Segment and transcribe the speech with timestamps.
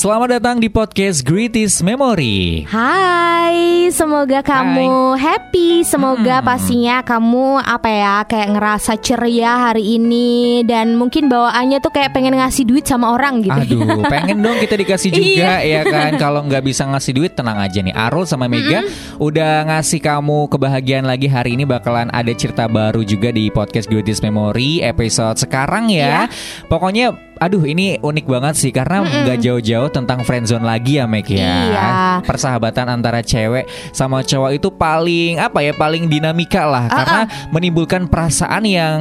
[0.00, 2.64] Selamat datang di podcast Greatest Memory.
[2.64, 10.96] Hai, semoga kamu happy, semoga pastinya kamu apa ya kayak ngerasa ceria hari ini dan
[10.96, 13.52] mungkin bawaannya tuh kayak pengen ngasih duit sama orang gitu.
[13.52, 16.16] Aduh, pengen dong kita dikasih juga ya kan.
[16.16, 17.92] Kalau nggak bisa ngasih duit, tenang aja nih.
[17.92, 18.80] Arul sama Mega
[19.20, 24.24] udah ngasih kamu kebahagiaan lagi hari ini bakalan ada cerita baru juga di podcast Greatest
[24.24, 26.24] Memory episode sekarang ya.
[26.72, 31.40] Pokoknya Aduh ini unik banget sih karena nggak jauh-jauh tentang friendzone lagi ya Meg ya.
[31.40, 31.88] Iya.
[32.20, 33.64] Persahabatan antara cewek
[33.96, 39.00] sama cowok itu paling apa ya paling dinamika lah Ah, karena menimbulkan perasaan yang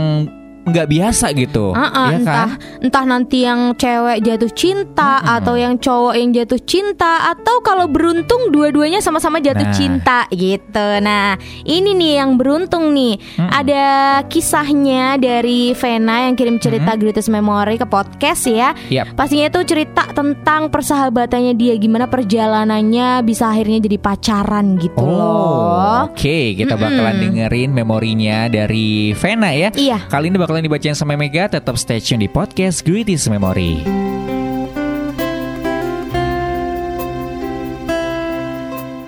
[0.61, 1.71] nggak biasa gitu.
[1.71, 2.81] Ah, ah, ya entah kan?
[2.81, 8.49] entah nanti yang cewek jatuh cinta atau yang cowok yang jatuh cinta atau kalau beruntung
[8.49, 9.75] dua-duanya sama-sama jatuh Nah.
[9.75, 10.87] cinta gitu.
[10.99, 13.17] Nah, ini nih yang beruntung nih.
[13.37, 13.85] Ada
[14.25, 18.71] kisahnya dari Vena yang kirim cerita Greatest Memory ke podcast ya.
[18.87, 19.13] Yap.
[19.13, 26.09] Pastinya itu cerita tentang persahabatannya dia gimana perjalanannya bisa akhirnya jadi pacaran gitu Oh, loh.
[26.09, 29.69] Oke, kita bakalan dengerin memorinya dari Vena ya.
[29.69, 30.07] Iya.
[30.07, 31.45] Kali ini bakalan dibacain sama Mega.
[31.45, 33.85] Tetap stay tune di podcast Greatest Memory.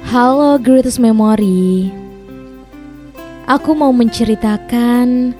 [0.05, 1.87] Halo Greatest Memory
[3.47, 5.31] Aku mau menceritakan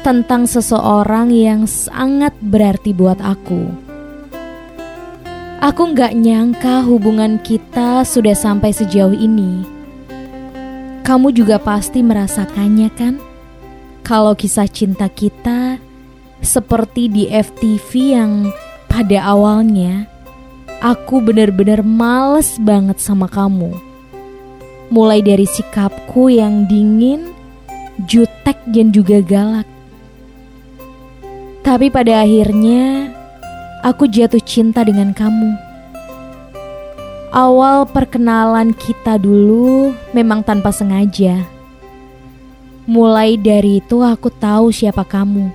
[0.00, 3.66] tentang seseorang yang sangat berarti buat aku
[5.58, 9.66] Aku nggak nyangka hubungan kita sudah sampai sejauh ini
[11.02, 13.31] Kamu juga pasti merasakannya kan?
[14.02, 15.78] Kalau kisah cinta kita
[16.42, 18.32] seperti di FTV yang
[18.90, 20.10] pada awalnya
[20.82, 23.92] Aku benar-benar males banget sama kamu
[24.92, 27.32] mulai dari sikapku yang dingin,
[28.04, 29.64] jutek dan juga galak.
[31.64, 33.08] Tapi pada akhirnya
[33.80, 35.56] aku jatuh cinta dengan kamu.
[37.32, 41.40] Awal perkenalan kita dulu memang tanpa sengaja.
[42.86, 45.50] Mulai dari itu aku tahu siapa kamu.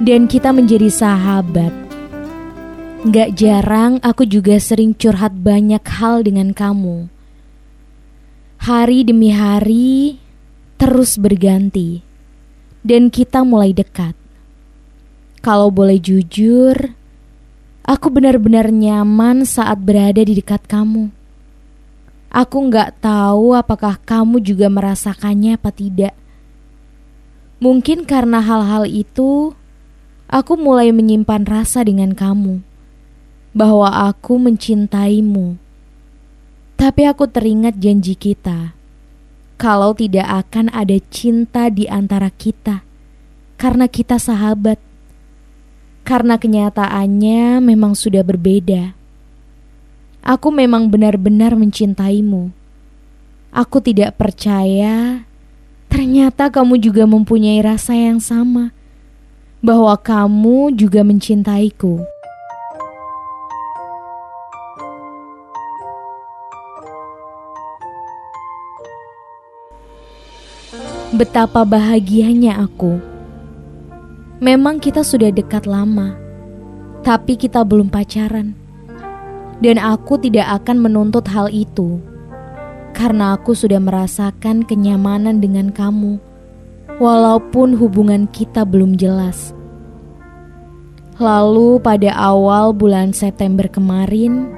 [0.00, 1.72] Dan kita menjadi sahabat.
[3.08, 7.20] Gak jarang aku juga sering curhat banyak hal dengan kamu
[8.60, 10.20] hari demi hari
[10.76, 12.04] terus berganti,
[12.84, 14.12] dan kita mulai dekat.
[15.40, 16.76] Kalau boleh jujur,
[17.88, 21.08] aku benar-benar nyaman saat berada di dekat kamu.
[22.30, 26.14] Aku nggak tahu apakah kamu juga merasakannya apa tidak.
[27.58, 29.50] Mungkin karena hal-hal itu,
[30.30, 32.62] aku mulai menyimpan rasa dengan kamu
[33.50, 35.58] bahwa aku mencintaimu.
[36.78, 38.78] Tapi aku teringat janji kita.
[39.60, 42.86] Kalau tidak akan ada cinta di antara kita.
[43.60, 44.80] Karena kita sahabat.
[46.06, 48.99] Karena kenyataannya memang sudah berbeda.
[50.20, 52.52] Aku memang benar-benar mencintaimu.
[53.50, 55.24] Aku tidak percaya
[55.90, 58.76] ternyata kamu juga mempunyai rasa yang sama.
[59.64, 62.00] Bahwa kamu juga mencintaiku.
[71.10, 72.96] Betapa bahagianya aku.
[74.40, 76.16] Memang kita sudah dekat lama,
[77.04, 78.69] tapi kita belum pacaran.
[79.60, 82.00] Dan aku tidak akan menuntut hal itu,
[82.96, 86.16] karena aku sudah merasakan kenyamanan dengan kamu,
[86.96, 89.52] walaupun hubungan kita belum jelas.
[91.20, 94.48] Lalu, pada awal bulan September kemarin,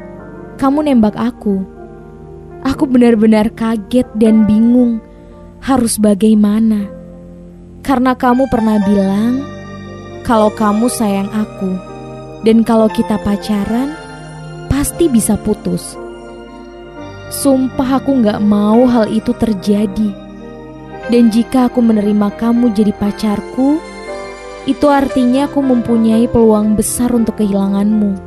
[0.63, 1.67] kamu nembak aku.
[2.63, 5.03] Aku benar-benar kaget dan bingung
[5.59, 6.87] harus bagaimana.
[7.83, 9.43] Karena kamu pernah bilang
[10.23, 11.75] kalau kamu sayang aku
[12.47, 13.91] dan kalau kita pacaran
[14.83, 15.95] pasti bisa putus.
[17.31, 20.11] Sumpah aku gak mau hal itu terjadi.
[21.07, 23.79] Dan jika aku menerima kamu jadi pacarku,
[24.67, 28.19] itu artinya aku mempunyai peluang besar untuk kehilanganmu.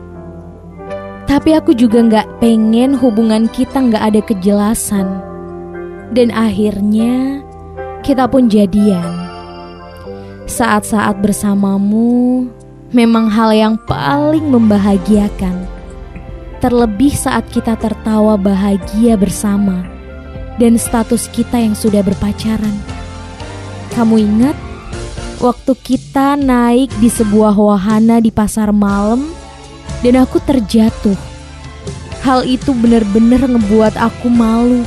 [1.27, 5.11] Tapi aku juga gak pengen hubungan kita gak ada kejelasan.
[6.15, 7.43] Dan akhirnya
[7.99, 9.27] kita pun jadian.
[10.47, 12.47] Saat-saat bersamamu
[12.95, 15.74] memang hal yang paling membahagiakan.
[16.65, 19.85] Terlebih saat kita tertawa bahagia bersama
[20.57, 22.73] dan status kita yang sudah berpacaran.
[23.93, 24.57] Kamu ingat
[25.37, 29.29] waktu kita naik di sebuah wahana di pasar malam
[30.01, 31.13] dan aku terjatuh.
[32.25, 34.81] Hal itu benar-benar ngebuat aku malu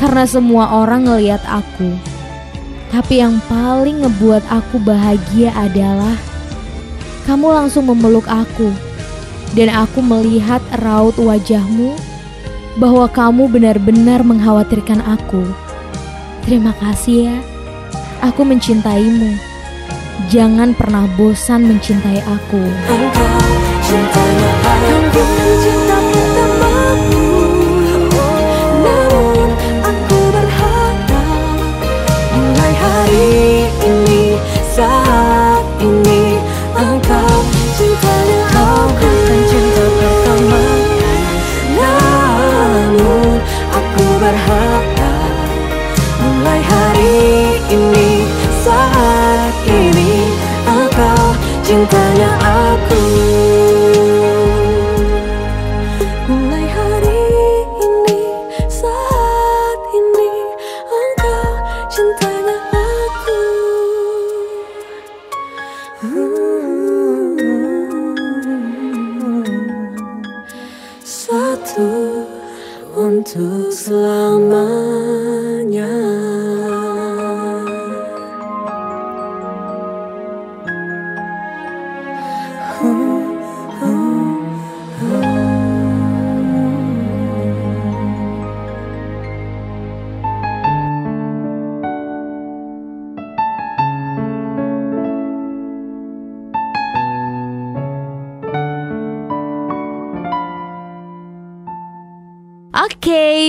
[0.00, 1.92] karena semua orang ngeliat aku.
[2.96, 6.16] Tapi yang paling ngebuat aku bahagia adalah
[7.28, 8.87] kamu langsung memeluk aku
[9.56, 11.96] dan aku melihat raut wajahmu
[12.78, 15.42] bahwa kamu benar-benar mengkhawatirkan aku.
[16.44, 17.36] Terima kasih ya.
[18.24, 19.36] Aku mencintaimu.
[20.28, 22.62] Jangan pernah bosan mencintai aku.
[23.88, 25.87] Engkau
[52.30, 52.67] I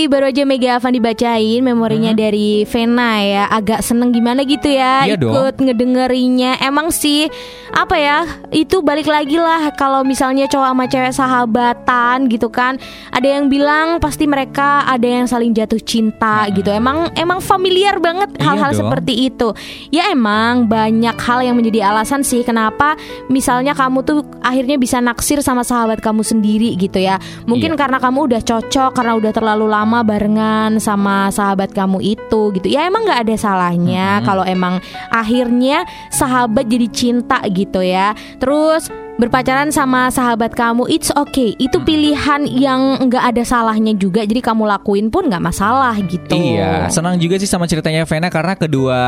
[0.06, 3.44] Baru aja Mega Avan dibacain memorinya dari Vena ya.
[3.46, 5.32] Agak seneng gimana gitu ya Iya dong.
[5.32, 6.56] ikut ngedengerinya.
[6.58, 7.26] Emang sih
[7.70, 8.18] apa ya?
[8.48, 12.78] Itu balik lagi lah kalau misalnya cowok sama cewek sahabatan gitu kan.
[13.10, 16.70] Ada yang bilang pasti mereka ada yang saling jatuh cinta gitu.
[16.70, 18.80] Emang emang familiar banget Iya hal-hal dong.
[18.86, 19.48] seperti itu.
[19.88, 22.94] Ya emang banyak hal yang menjadi alasan sih kenapa
[23.26, 27.16] misalnya kamu tuh akhirnya bisa naksir sama sahabat kamu sendiri gitu ya.
[27.44, 27.78] Mungkin Iya.
[27.78, 32.66] karena kamu udah cocok karena udah terlalu lama barengan sama sahabat kamu itu gitu.
[32.70, 34.78] Ya emang nggak ada salahnya kalau emang
[35.10, 35.82] akhirnya
[36.14, 38.14] sahabat jadi cinta gitu ya.
[38.38, 38.86] Terus
[39.20, 44.64] berpacaran sama sahabat kamu it's okay itu pilihan yang nggak ada salahnya juga jadi kamu
[44.64, 49.00] lakuin pun nggak masalah gitu Iya, senang juga sih sama ceritanya Vena karena kedua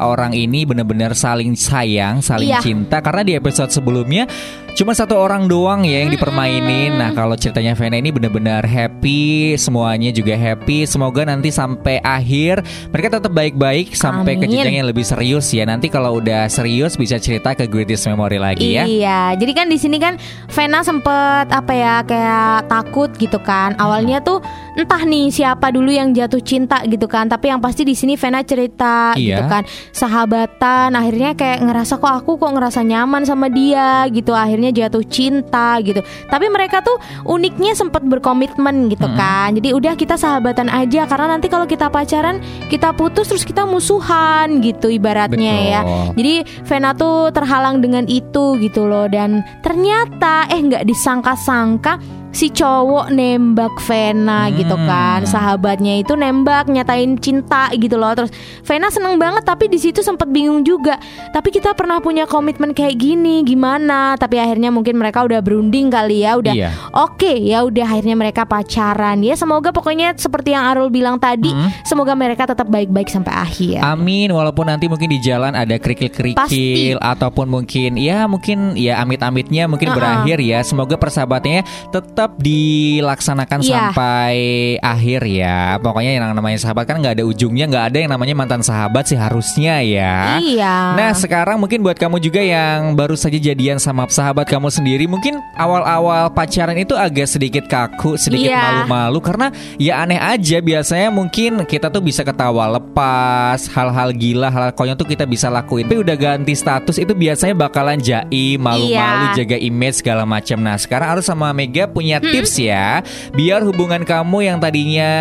[0.00, 2.62] orang ini benar-benar saling sayang, saling Iya.
[2.62, 3.02] cinta.
[3.02, 4.30] Karena di episode sebelumnya
[4.78, 6.94] cuma satu orang doang ya yang dipermainin.
[6.94, 10.86] Nah, kalau ceritanya Vena ini benar-benar happy, semuanya juga happy.
[10.86, 12.62] Semoga nanti sampai akhir
[12.94, 14.54] mereka tetap baik-baik sampai ke Amin.
[14.54, 15.66] jenjang yang lebih serius ya.
[15.66, 18.86] Nanti kalau udah serius bisa cerita ke Greatest Memory lagi ya.
[18.86, 20.16] Iya, jadi kan di sini kan
[20.52, 23.76] Vena sempet apa ya kayak takut gitu kan.
[23.76, 24.40] Awalnya tuh
[24.76, 27.26] entah nih siapa dulu yang jatuh cinta gitu kan.
[27.26, 29.40] Tapi yang pasti di sini Vena cerita Iya.
[29.40, 29.62] gitu kan.
[29.92, 34.32] Sahabatan, akhirnya kayak ngerasa kok aku kok ngerasa nyaman sama dia gitu.
[34.32, 36.00] Akhirnya jatuh cinta gitu.
[36.26, 39.54] Tapi mereka tuh uniknya sempet berkomitmen gitu kan.
[39.54, 44.60] Jadi udah kita sahabatan aja karena nanti kalau kita pacaran kita putus terus kita musuhan
[44.60, 45.80] gitu ibaratnya ya.
[45.84, 46.14] Betul.
[46.18, 46.34] Jadi
[46.64, 53.72] Vena tuh terhalang dengan itu gitu loh dan ternyata eh nggak disangka-sangka si cowok nembak
[53.80, 54.84] Vena gitu Hmm.
[54.84, 58.30] kan sahabatnya itu nembak nyatain cinta gitu loh terus
[58.62, 62.94] Vena seneng banget tapi di situ sempet bingung juga tapi kita pernah punya komitmen kayak
[62.94, 66.70] gini gimana tapi akhirnya mungkin mereka udah berunding kali ya udah Iya.
[66.92, 71.72] oke ya udah akhirnya mereka pacaran ya semoga pokoknya seperti yang Arul bilang tadi Hmm.
[71.82, 77.46] semoga mereka tetap baik-baik sampai akhir Amin walaupun nanti mungkin di jalan ada kerikil-kerikil ataupun
[77.46, 79.96] mungkin ya mungkin ya amit-amitnya mungkin Uh-uh.
[79.96, 80.60] berakhir ya.
[80.60, 83.70] Semoga persahabatannya tetap dilaksanakan Iya.
[83.94, 84.34] sampai
[84.80, 85.78] akhir ya.
[85.78, 89.14] Pokoknya yang namanya sahabat kan nggak ada ujungnya, nggak ada yang namanya mantan sahabat sih
[89.14, 90.40] harusnya ya.
[90.40, 90.96] Iya.
[90.96, 95.36] Nah sekarang mungkin buat kamu juga yang baru saja jadian sama sahabat kamu sendiri Mungkin
[95.54, 98.64] awal-awal pacaran itu agak sedikit kaku, sedikit Iya.
[98.80, 99.46] malu-malu Karena
[99.76, 105.04] ya aneh aja biasanya mungkin kita tuh bisa ketawa lepas Hal-hal gila, hal konyol tuh
[105.04, 109.44] kita bisa lakuin Tapi udah ganti status itu biasanya bakalan jaim, malu-malu, Iya.
[109.44, 113.04] jaga image segala macam Nah sekarang harus sama Mega punya punya tips ya
[113.36, 115.12] biar hubungan kamu yang tadinya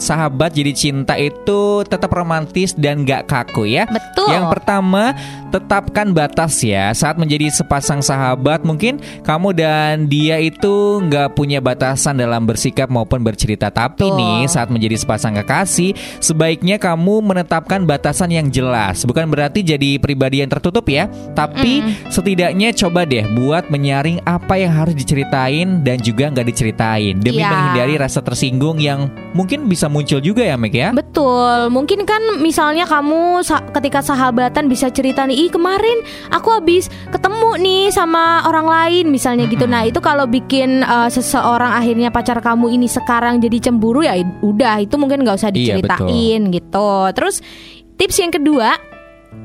[0.00, 3.84] sahabat jadi cinta itu tetap romantis dan gak kaku ya.
[3.86, 4.32] Betul.
[4.32, 5.12] Yang pertama,
[5.52, 6.90] tetapkan batas ya.
[6.96, 13.20] Saat menjadi sepasang sahabat, mungkin kamu dan dia itu nggak punya batasan dalam bersikap maupun
[13.20, 13.68] bercerita.
[13.68, 14.18] Tapi Betul.
[14.18, 19.04] nih, saat menjadi sepasang kekasih, sebaiknya kamu menetapkan batasan yang jelas.
[19.04, 21.06] Bukan berarti jadi pribadi yang tertutup ya,
[21.36, 27.38] tapi setidaknya coba deh buat menyaring apa yang harus diceritain dan juga nggak diceritain demi
[27.38, 27.48] Iya.
[27.48, 30.90] menghindari rasa tersinggung yang mungkin bisa muncul juga ya Meg ya.
[30.90, 36.90] Betul, mungkin kan misalnya kamu sa- ketika sahabatan bisa cerita nih, ih kemarin aku habis
[37.08, 39.64] ketemu nih sama orang lain misalnya gitu.
[39.64, 44.82] Nah itu kalau bikin uh, seseorang akhirnya pacar kamu ini sekarang jadi cemburu ya udah
[44.82, 46.90] itu mungkin nggak usah Iya, diceritain gitu.
[47.14, 47.38] Terus
[47.94, 48.89] tips yang kedua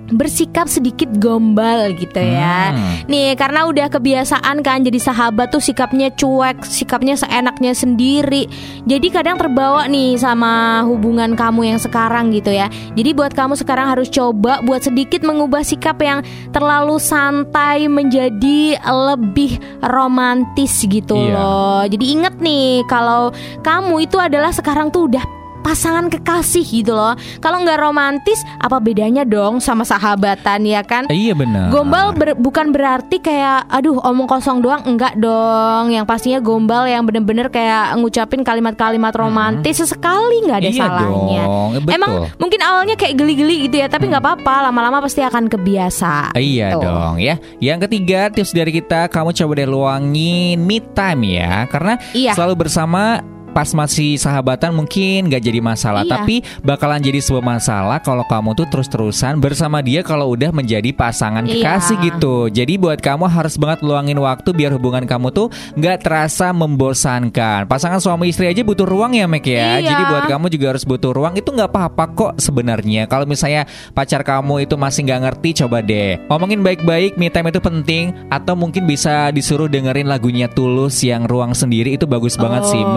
[0.06, 2.74] bersikap sedikit gombal gitu ya.
[2.74, 3.10] Hmm.
[3.10, 8.46] Nih karena udah kebiasaan kan jadi sahabat tuh sikapnya cuek, sikapnya seenaknya sendiri.
[8.86, 12.70] Jadi kadang terbawa nih sama hubungan kamu yang sekarang gitu ya.
[12.94, 16.22] Jadi buat kamu sekarang harus coba buat sedikit mengubah sikap yang
[16.54, 21.34] terlalu santai menjadi lebih romantis gitu Iya.
[21.34, 21.82] loh.
[21.90, 23.34] Jadi inget nih kalau
[23.66, 27.18] kamu itu adalah sekarang tuh udah pasangan kekasih gitu loh.
[27.42, 31.10] Kalau nggak romantis, apa bedanya dong sama sahabatan ya kan?
[31.10, 31.74] Iya benar.
[31.74, 35.90] Gombal ber- bukan berarti kayak aduh omong kosong doang enggak dong.
[35.90, 41.44] Yang pastinya gombal yang bener-bener kayak ngucapin kalimat-kalimat romantis sesekali nggak ada Iya salahnya.
[41.44, 41.92] dong, betul.
[41.92, 44.70] Emang mungkin awalnya kayak geli-geli gitu ya, tapi nggak apa-apa.
[44.70, 46.36] Lama-lama pasti akan kebiasa.
[46.36, 46.82] Iya Tuh.
[46.84, 47.42] dong ya.
[47.58, 52.36] Yang ketiga tips dari kita kamu coba deh luangin me time ya karena Iya.
[52.36, 53.24] selalu bersama
[53.56, 56.04] pas masih sahabatan mungkin gak jadi masalah.
[56.04, 56.12] Iya.
[56.12, 61.48] tapi bakalan jadi sebuah masalah kalau kamu tuh terus-terusan bersama dia kalau udah menjadi pasangan
[61.48, 61.64] Iya.
[61.64, 62.52] kekasih gitu.
[62.52, 65.48] Jadi buat kamu harus banget luangin waktu biar hubungan kamu tuh
[65.80, 67.64] nggak terasa membosankan.
[67.66, 69.80] Pasangan suami istri aja butuh ruang ya Mek ya.
[69.80, 69.96] Iya.
[69.96, 71.40] jadi buat kamu juga harus butuh ruang.
[71.40, 73.08] Itu nggak apa-apa kok sebenarnya.
[73.08, 73.64] Kalau misalnya
[73.96, 76.20] pacar kamu itu masih nggak ngerti coba deh.
[76.28, 78.12] Ngomongin baik-baik me time itu penting.
[78.28, 81.96] Atau mungkin bisa disuruh dengerin lagunya Tulus yang ruang sendiri.
[81.96, 82.84] Itu bagus banget sih.
[82.84, 82.92] Oh.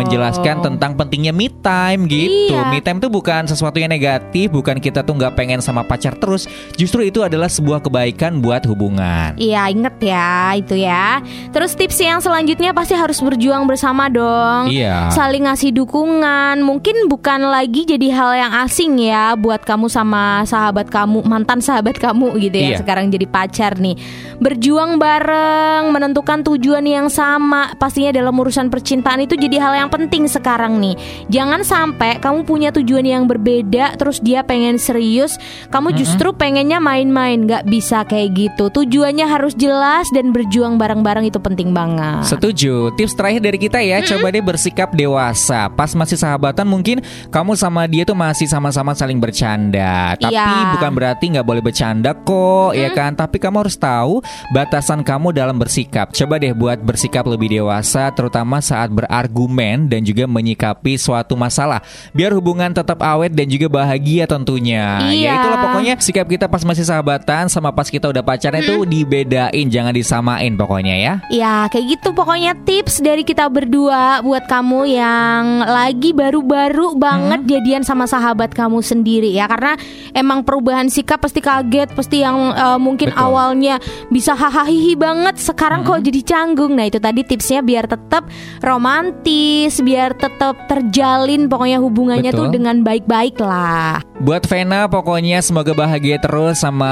[0.49, 2.57] Menjelaskan tentang pentingnya me time gitu.
[2.57, 2.73] Iya.
[2.73, 6.49] me time tuh bukan sesuatu yang negatif bukan kita tuh nggak pengen sama pacar terus.
[6.81, 9.37] Justru itu adalah sebuah kebaikan buat hubungan.
[9.37, 11.21] Iya inget ya itu ya.
[11.53, 14.73] Terus tips yang selanjutnya pasti harus berjuang bersama dong.
[14.73, 15.13] Iya.
[15.13, 16.65] Saling ngasih dukungan.
[16.65, 22.01] Mungkin bukan lagi jadi hal yang asing ya Buat kamu sama sahabat kamu Mantan sahabat
[22.01, 22.69] kamu gitu ya.
[22.77, 22.79] Iya.
[22.81, 23.97] Sekarang jadi pacar nih.
[24.41, 27.75] Berjuang bareng Menentukan tujuan yang sama.
[27.77, 30.95] Pastinya dalam urusan percintaan itu jadi hal yang penting sekarang nih
[31.29, 35.37] Jangan sampai kamu punya tujuan yang berbeda Terus dia pengen serius
[35.69, 41.43] Kamu justru pengennya main-main Gak bisa kayak gitu Tujuannya harus jelas Dan berjuang bareng-bareng itu
[41.43, 42.95] penting banget Setuju.
[42.95, 45.67] Tips terakhir dari kita ya, coba deh bersikap dewasa.
[45.73, 47.03] Pas masih sahabatan mungkin
[47.35, 50.15] kamu sama dia tuh masih sama-sama saling bercanda.
[50.15, 50.79] Tapi Iya.
[50.79, 53.17] bukan berarti nggak boleh bercanda kok, ya kan?
[53.17, 54.23] Tapi kamu harus tahu
[54.55, 56.15] batasan kamu dalam bersikap.
[56.15, 61.81] Coba deh buat bersikap lebih dewasa, terutama saat berargumen dan juga menyikapi suatu masalah.
[62.13, 65.01] Biar hubungan tetap awet dan juga bahagia tentunya.
[65.09, 65.35] Ya Iya.
[65.41, 69.97] itulah pokoknya sikap kita pas masih sahabatan sama pas kita udah pacaran itu dibedain, jangan
[69.97, 71.15] disamain pokoknya ya.
[71.33, 77.83] Ya kayak gitu pokoknya tips dari kita berdua buat kamu yang lagi baru-baru banget jadian
[77.83, 79.79] sama sahabat kamu sendiri ya karena
[80.13, 83.25] emang perubahan sikap pasti kaget pasti yang eh, mungkin Betul.
[83.25, 83.81] awalnya
[84.13, 84.67] bisa hahaha
[84.99, 88.27] banget sekarang kok jadi canggung nah itu tadi tipsnya biar tetap
[88.61, 92.51] romantis biar tetap terjalin pokoknya hubungannya Betul.
[92.51, 96.91] tuh dengan baik-baik lah Buat Vena pokoknya semoga bahagia terus sama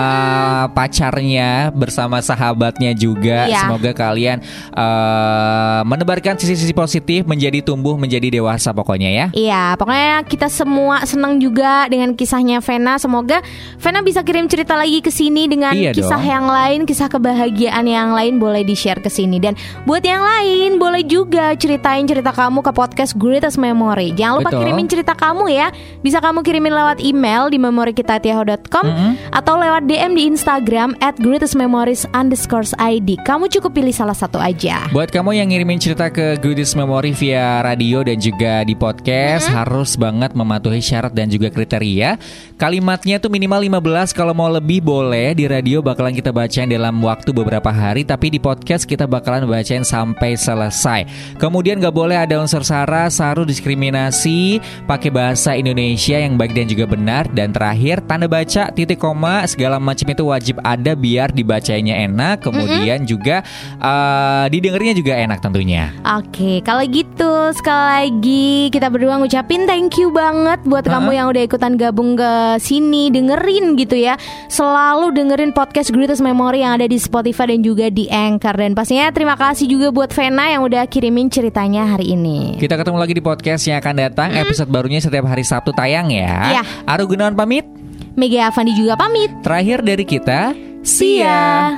[0.70, 3.50] pacarnya bersama sahabatnya juga.
[3.50, 3.66] Iya.
[3.66, 4.38] Semoga kalian
[4.70, 9.26] eh, menebarkan sisi-sisi positif menjadi tumbuh menjadi dewasa pokoknya ya.
[9.34, 12.94] Iya, pokoknya kita semua senang juga dengan kisahnya Vena.
[13.02, 13.42] Semoga
[13.82, 16.30] Vena bisa kirim cerita lagi ke sini dengan Iya kisah dong.
[16.30, 19.42] yang lain, kisah kebahagiaan yang lain boleh di-share ke sini.
[19.42, 24.16] Dan buat yang lain boleh juga ceritain cerita kamu ke podcast Greatest Memory.
[24.16, 24.60] Jangan lupa Betul.
[24.66, 25.68] kirimin cerita kamu ya.
[26.02, 28.86] Bisa kamu kirimin lewat email di memorikitatiaho.com
[29.30, 33.08] atau lewat DM di Instagram at ID.
[33.22, 34.88] Kamu cukup pilih salah satu aja.
[34.94, 40.00] Buat kamu yang ngirimin cerita ke Goodies Memory via radio dan juga di podcast harus
[40.00, 42.16] banget mematuhi syarat dan juga kriteria.
[42.56, 47.28] Kalimatnya tuh minimal 15 kalau mau lebih boleh di radio bakalan kita bacain dalam waktu
[47.36, 51.00] beberapa hari tapi di podcast kita bakalan bacain sampai selesai.
[51.36, 56.84] Kemudian gak boleh ada unsur sara, saru, diskriminasi, pakai bahasa Indonesia yang baik dan juga
[56.88, 62.40] benar dan terakhir tanda baca titik koma segala macam itu wajib ada biar dibacanya enak
[62.40, 63.44] kemudian juga
[63.76, 65.92] uh, didengerinnya juga enak tentunya.
[66.02, 70.98] Oke, kalau gitu sekali lagi kita berdua ngucapin thank you banget buat Ha-ha.
[70.98, 74.16] kamu yang udah ikutan gabung ke sini dengerin gitu ya.
[74.48, 79.12] Selalu dengerin podcast Greatest Memory yang ada di Spotify dan juga di Anchor dan pastinya
[79.12, 82.56] terima kasih juga buat Vena yang udah kirimin ceritanya hari ini.
[82.56, 86.54] Kita ketemu lagi di podcast yang akan datang episode barunya setiap hari Sabtu tayang ya.
[86.54, 86.62] Iya.
[86.86, 87.66] Aru Gunawan pamit.
[88.14, 89.26] Mega Avandi juga pamit.
[89.42, 90.54] Terakhir dari kita,
[90.86, 91.74] See ya.